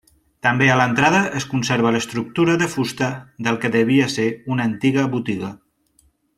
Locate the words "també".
0.45-0.69